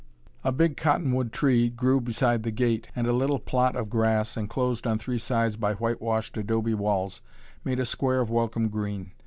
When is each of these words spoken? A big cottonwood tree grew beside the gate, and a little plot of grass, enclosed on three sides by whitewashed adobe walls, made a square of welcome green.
A 0.43 0.51
big 0.51 0.77
cottonwood 0.77 1.31
tree 1.31 1.69
grew 1.69 2.01
beside 2.01 2.41
the 2.41 2.49
gate, 2.49 2.89
and 2.95 3.05
a 3.05 3.11
little 3.11 3.37
plot 3.37 3.75
of 3.75 3.91
grass, 3.91 4.35
enclosed 4.35 4.87
on 4.87 4.97
three 4.97 5.19
sides 5.19 5.57
by 5.57 5.75
whitewashed 5.75 6.35
adobe 6.37 6.73
walls, 6.73 7.21
made 7.63 7.79
a 7.79 7.85
square 7.85 8.19
of 8.19 8.31
welcome 8.31 8.69
green. 8.69 9.11